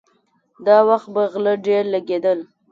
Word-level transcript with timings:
دا 0.65 0.77
وخت 0.89 1.07
به 1.13 1.23
غله 1.33 1.53
ډېر 1.67 1.83
لګېدل. 1.93 2.39